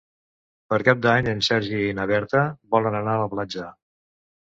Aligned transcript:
Per 0.73 0.79
Cap 0.87 1.03
d'Any 1.03 1.29
en 1.35 1.45
Sergi 1.49 1.83
i 1.83 1.93
na 2.01 2.09
Berta 2.15 2.45
volen 2.75 3.01
anar 3.05 3.19
a 3.21 3.25
la 3.29 3.33
platja. 3.39 3.73